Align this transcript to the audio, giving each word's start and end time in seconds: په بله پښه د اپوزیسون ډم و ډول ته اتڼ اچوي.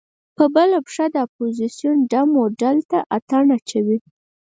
په 0.37 0.43
بله 0.55 0.77
پښه 0.85 1.05
د 1.13 1.15
اپوزیسون 1.27 1.95
ډم 2.11 2.29
و 2.41 2.45
ډول 2.59 2.77
ته 2.91 2.99
اتڼ 3.15 3.45
اچوي. 3.57 3.97